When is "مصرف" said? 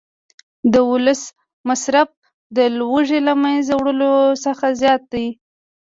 1.69-2.09